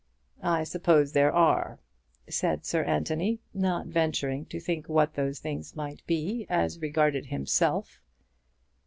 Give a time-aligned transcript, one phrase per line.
[0.41, 1.77] "I suppose there are,"
[2.27, 7.99] said Sir Anthony, not venturing to think what those things might be as regarded himself.